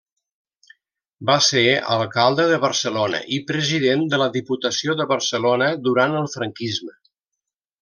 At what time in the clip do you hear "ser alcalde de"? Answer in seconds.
1.47-2.57